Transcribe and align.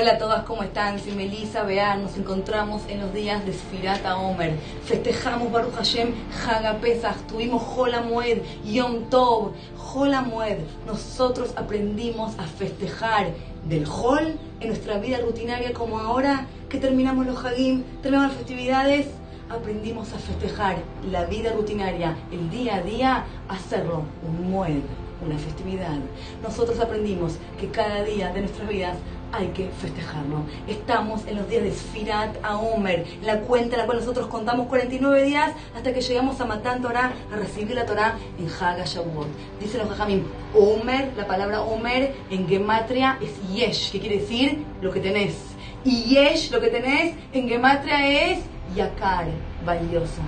Hola 0.00 0.12
a 0.12 0.18
todas, 0.18 0.44
¿cómo 0.44 0.62
están? 0.62 0.98
Soy 0.98 1.12
Melissa 1.12 1.62
Bear, 1.62 1.98
nos 1.98 2.16
encontramos 2.16 2.80
en 2.88 3.00
los 3.00 3.12
días 3.12 3.44
de 3.44 3.52
Sfirata 3.52 4.16
Omer. 4.16 4.54
Festejamos 4.86 5.52
Baruch 5.52 5.74
Hashem, 5.74 6.14
Haga 6.48 6.78
Pesach, 6.78 7.18
tuvimos 7.28 7.62
Hola 7.76 8.00
Moed, 8.00 8.40
Yom 8.64 9.10
Tov, 9.10 9.52
Hola 9.92 10.22
Moed. 10.22 10.56
Nosotros 10.86 11.52
aprendimos 11.54 12.32
a 12.38 12.44
festejar 12.44 13.26
del 13.68 13.84
Hol 13.86 14.38
en 14.60 14.68
nuestra 14.68 14.96
vida 14.96 15.18
rutinaria 15.18 15.74
como 15.74 15.98
ahora 15.98 16.46
que 16.70 16.78
terminamos 16.78 17.26
los 17.26 17.44
Hagim, 17.44 17.82
terminamos 18.00 18.30
las 18.30 18.38
festividades, 18.38 19.06
aprendimos 19.50 20.14
a 20.14 20.18
festejar 20.18 20.78
la 21.10 21.26
vida 21.26 21.52
rutinaria, 21.52 22.16
el 22.32 22.48
día 22.48 22.76
a 22.76 22.80
día, 22.80 23.26
hacerlo 23.50 24.04
un 24.26 24.50
Moed, 24.50 24.80
una 25.24 25.38
festividad. 25.38 25.98
Nosotros 26.42 26.78
aprendimos 26.80 27.34
que 27.58 27.68
cada 27.68 28.04
día 28.04 28.32
de 28.32 28.40
nuestras 28.40 28.68
vidas 28.68 28.96
hay 29.32 29.48
que 29.48 29.68
festejarlo. 29.68 30.42
Estamos 30.66 31.26
en 31.26 31.36
los 31.36 31.48
días 31.48 31.62
de 31.62 31.72
Sfirat 31.72 32.36
a 32.42 32.56
Omer, 32.56 33.06
la 33.22 33.40
cuenta 33.40 33.76
en 33.76 33.80
la 33.80 33.86
cual 33.86 33.98
nosotros 33.98 34.26
contamos 34.26 34.66
49 34.66 35.22
días 35.22 35.52
hasta 35.76 35.92
que 35.92 36.00
llegamos 36.00 36.40
a 36.40 36.46
Matan 36.46 36.82
Torah, 36.82 37.12
a 37.32 37.36
recibir 37.36 37.76
la 37.76 37.86
Torah 37.86 38.16
en 38.38 38.48
Haga 38.48 38.84
Shavuot. 38.84 39.28
Dice 39.60 39.78
los 39.78 39.88
Jajamim, 39.88 40.24
Omer, 40.54 41.12
la 41.16 41.26
palabra 41.26 41.62
Omer 41.62 42.14
en 42.30 42.48
Gematria 42.48 43.18
es 43.20 43.30
Yesh, 43.54 43.92
que 43.92 44.00
quiere 44.00 44.18
decir 44.18 44.64
lo 44.80 44.90
que 44.90 45.00
tenés. 45.00 45.36
Y 45.84 46.02
Yesh, 46.14 46.50
lo 46.50 46.60
que 46.60 46.68
tenés, 46.68 47.14
en 47.32 47.48
Gematria 47.48 48.30
es 48.30 48.40
Yakar, 48.74 49.26
valioso. 49.64 50.20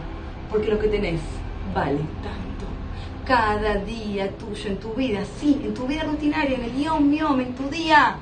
Porque 0.51 0.69
lo 0.69 0.79
que 0.79 0.89
tenés 0.89 1.21
vale 1.75 2.01
tanto 2.23 2.72
cada 3.27 3.77
día 3.77 4.31
tuyo 4.37 4.71
en 4.71 4.77
tu 4.79 4.93
vida, 4.95 5.21
sí, 5.39 5.61
en 5.65 5.75
tu 5.75 5.87
vida 5.87 6.05
rutinaria, 6.05 6.57
en 6.57 6.65
el 6.65 6.83
yom 6.83 7.13
yom, 7.13 7.41
en 7.41 7.55
tu 7.55 7.69
día, 7.69 8.17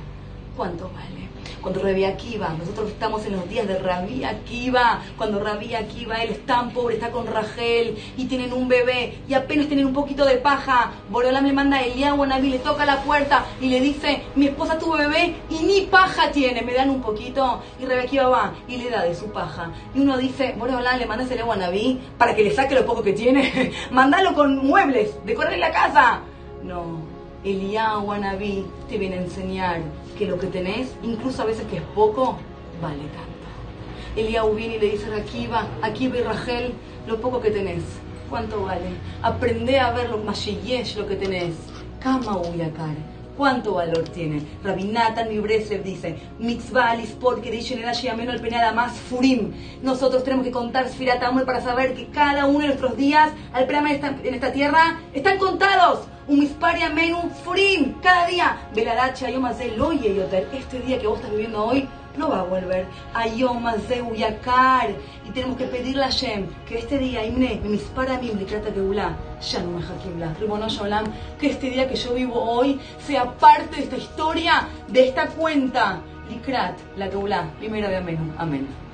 ¿Cuánto 0.56 0.90
vale? 0.90 1.29
Cuando 1.60 1.83
Rabí 1.83 2.05
Akiva, 2.05 2.55
nosotros 2.58 2.91
estamos 2.91 3.24
en 3.27 3.33
los 3.33 3.48
días 3.48 3.66
de 3.66 3.78
Rabí 3.78 4.24
Akiva, 4.24 5.02
cuando 5.16 5.38
Rabí 5.38 5.74
Akiva, 5.74 6.22
él 6.22 6.30
es 6.30 6.47
tan 6.47 6.70
pobre, 6.70 6.94
está 6.94 7.10
con 7.10 7.27
Rachel 7.27 7.97
y 8.16 8.24
tienen 8.27 8.52
un 8.52 8.69
bebé 8.69 9.19
y 9.28 9.34
apenas 9.34 9.66
tienen 9.66 9.86
un 9.86 9.92
poquito 9.92 10.24
de 10.24 10.36
paja, 10.36 10.92
Boreolam 11.10 11.44
le 11.44 11.52
manda 11.52 11.78
a 11.78 11.82
Eliyahu 11.82 12.24
Naví, 12.24 12.50
le 12.50 12.58
toca 12.58 12.86
la 12.86 13.02
puerta 13.02 13.44
y 13.60 13.69
le 13.69 13.80
dice, 13.80 14.22
mi 14.34 14.47
esposa 14.47 14.78
tuvo 14.78 14.97
bebé 14.97 15.36
y 15.50 15.58
ni 15.64 15.82
paja 15.82 16.30
tiene, 16.30 16.62
me 16.62 16.72
dan 16.72 16.91
un 16.91 17.02
poquito 17.02 17.62
y 17.80 17.84
Rabí 17.84 18.00
Akiva 18.00 18.28
va 18.28 18.52
y 18.69 18.77
le 18.77 18.91
da 18.91 19.02
de 19.02 19.14
su 19.14 19.27
paja. 19.27 19.70
Y 19.94 20.00
uno 20.00 20.16
dice, 20.16 20.54
Boreolam, 20.58 20.98
le 20.98 21.06
mandas 21.06 21.30
el 21.30 21.41
agua 21.41 21.56
Naví 21.56 22.00
para 22.16 22.34
que 22.34 22.44
le 22.44 22.50
saque 22.50 22.75
lo 22.75 22.86
poco 22.86 23.02
que 23.02 23.12
tiene, 23.12 23.72
mandalo 23.91 24.34
con 24.34 24.66
muebles, 24.66 25.14
decorarle 25.25 25.58
la 25.58 25.70
casa. 25.70 26.20
No, 26.62 27.09
Eliyahu 27.42 28.14
Naví 28.20 28.66
te 28.88 28.98
viene 28.98 29.16
a 29.16 29.22
enseñar 29.22 29.80
que 30.19 30.27
lo 30.27 30.38
que 30.38 30.48
tenés, 30.48 30.94
incluso 31.02 31.41
a 31.41 31.47
veces 31.47 31.64
que 31.69 31.78
es 31.78 31.82
poco, 31.94 32.36
vale 32.82 32.98
tanto. 32.98 34.16
Eliyahu 34.16 34.55
viene 34.55 34.77
y 34.77 34.78
le 34.80 34.91
dice 34.91 35.10
a 35.10 35.16
Akiva, 35.16 35.66
Akiva 35.80 36.19
y 36.19 36.22
Rachel, 36.22 36.74
lo 37.06 37.19
poco 37.19 37.41
que 37.41 37.50
tenés, 37.50 37.82
¿cuánto 38.28 38.64
vale? 38.64 38.91
Aprende 39.22 39.80
a 39.80 39.91
ver 39.92 40.10
lo 40.10 40.19
mashiyesh, 40.19 40.97
lo 40.97 41.06
que 41.06 41.16
tenés. 41.16 41.55
Kama 42.00 42.36
uyakar. 42.36 42.94
¿Cuánto 43.38 43.75
valor 43.75 44.06
tiene? 44.10 44.42
Rabinatan 44.62 45.30
Mibresev 45.30 45.82
dice, 45.82 46.19
Mitzvah 46.38 46.91
alispot 46.91 47.41
que 47.41 47.50
dice 47.50 47.72
en 47.72 48.28
el 48.28 48.41
penada 48.42 48.72
más 48.72 48.92
furim. 48.92 49.52
Nosotros 49.82 50.25
tenemos 50.25 50.44
que 50.44 50.52
contar 50.52 50.86
Sfirat 50.91 51.22
para 51.47 51.62
saber 51.62 51.94
que 51.94 52.08
cada 52.08 52.44
uno 52.44 52.60
de 52.60 52.66
nuestros 52.66 52.98
días 52.98 53.30
al 53.54 53.66
en 54.25 54.34
esta 54.34 54.52
tierra 54.52 55.00
están 55.14 55.38
contados 55.38 56.00
un 56.28 56.40
misparia 56.40 56.88
menú 56.90 57.30
furim, 57.44 58.00
cada 58.00 58.26
día. 58.26 58.58
Velaracha, 58.74 59.26
de 59.26 59.76
loye 59.76 60.14
yoter. 60.14 60.48
Este 60.52 60.80
día 60.80 60.98
que 60.98 61.06
vos 61.06 61.18
estás 61.18 61.30
viviendo 61.30 61.64
hoy 61.64 61.88
no 62.16 62.28
va 62.28 62.40
a 62.40 62.42
volver. 62.44 62.86
de 63.88 64.03
uyakar. 64.03 64.91
Y 65.26 65.31
tenemos 65.31 65.56
que 65.56 65.66
pedirle 65.66 66.04
a 66.04 66.10
Shem 66.10 66.47
que 66.66 66.78
este 66.78 66.98
día, 66.98 67.25
Imne, 67.25 67.60
mispara 67.64 68.19
mim, 68.19 68.38
likrata 68.38 68.72
geula, 68.72 69.16
ya 69.41 69.62
no 69.62 69.78
me 69.78 69.84
hakimla. 69.84 70.34
que 71.38 71.50
este 71.50 71.70
día 71.70 71.88
que 71.88 71.97
yo 71.97 72.14
vivo 72.14 72.41
hoy 72.41 72.81
sea 73.06 73.32
parte 73.32 73.76
de 73.76 73.82
esta 73.84 73.97
historia, 73.97 74.69
de 74.88 75.08
esta 75.08 75.28
cuenta. 75.28 76.00
Likrat, 76.28 76.78
la 76.97 77.08
geula, 77.08 77.50
primera 77.58 77.88
de 77.88 77.97
Amén. 77.97 78.34
Amén. 78.38 78.89